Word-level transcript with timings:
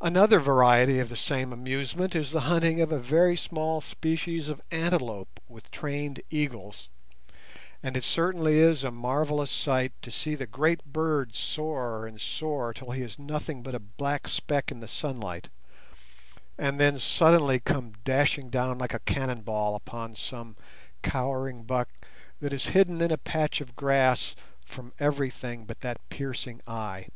Another 0.00 0.40
variety 0.40 0.98
of 0.98 1.10
the 1.10 1.14
same 1.14 1.52
amusement 1.52 2.16
is 2.16 2.32
the 2.32 2.40
hunting 2.50 2.80
of 2.80 2.90
a 2.90 2.98
very 2.98 3.36
small 3.36 3.80
species 3.80 4.48
of 4.48 4.60
antelope 4.72 5.38
with 5.46 5.70
trained 5.70 6.20
eagles; 6.28 6.88
and 7.80 7.96
it 7.96 8.02
certainly 8.02 8.58
is 8.58 8.82
a 8.82 8.90
marvellous 8.90 9.52
sight 9.52 9.92
to 10.02 10.10
see 10.10 10.34
the 10.34 10.48
great 10.48 10.84
bird 10.86 11.36
soar 11.36 12.04
and 12.04 12.20
soar 12.20 12.74
till 12.74 12.90
he 12.90 13.00
is 13.02 13.16
nothing 13.16 13.62
but 13.62 13.76
a 13.76 13.78
black 13.78 14.26
speck 14.26 14.72
in 14.72 14.80
the 14.80 14.88
sunlight, 14.88 15.50
and 16.58 16.80
then 16.80 16.98
suddenly 16.98 17.60
come 17.60 17.92
dashing 18.02 18.50
down 18.50 18.76
like 18.76 18.92
a 18.92 18.98
cannon 18.98 19.40
ball 19.40 19.76
upon 19.76 20.16
some 20.16 20.56
cowering 21.02 21.62
buck 21.62 21.88
that 22.40 22.52
is 22.52 22.66
hidden 22.74 23.00
in 23.00 23.12
a 23.12 23.16
patch 23.18 23.60
of 23.60 23.76
grass 23.76 24.34
from 24.66 24.92
everything 24.98 25.64
but 25.64 25.80
that 25.80 26.00
piercing 26.08 26.60
eye. 26.66 27.06